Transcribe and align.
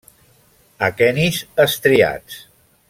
Aquenis 0.87 1.39
estriats. 1.67 2.43